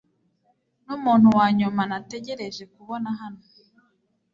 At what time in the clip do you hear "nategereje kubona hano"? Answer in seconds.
1.89-3.41